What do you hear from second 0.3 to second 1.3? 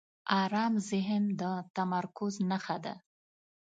آرام ذهن